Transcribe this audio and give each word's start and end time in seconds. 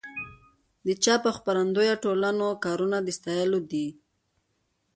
د 0.85 0.87
چاپ 1.03 1.23
او 1.29 1.33
خپرندویه 1.37 1.95
ټولنو 2.03 2.47
کارونه 2.65 2.97
د 3.03 3.09
ستایلو 3.17 3.59
دي. 3.71 3.87